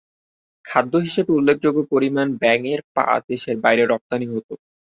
[0.65, 4.53] খাদ্য হিসেবে উল্লেখযোগ্য পরিমাণ ব্যাঙের পা দেশের বাইরে রপ্তানি হতো।